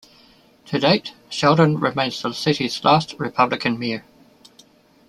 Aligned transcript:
To 0.65 0.79
date, 0.79 1.13
Sheldon 1.29 1.79
remains 1.79 2.23
the 2.23 2.33
city's 2.33 2.83
last 2.83 3.13
Republican 3.19 3.77
mayor. 3.77 4.03